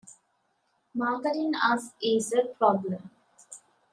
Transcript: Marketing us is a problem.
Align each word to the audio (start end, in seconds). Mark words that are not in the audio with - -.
Marketing 0.95 1.53
us 1.63 1.91
is 2.01 2.33
a 2.33 2.45
problem. 2.57 3.11